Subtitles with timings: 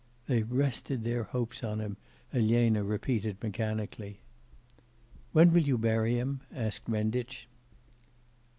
[0.25, 1.95] 'They rested their hopes on him,'
[2.33, 4.17] Elena repeated mechanically.
[5.31, 7.47] 'When will you bury him?' asked Renditch.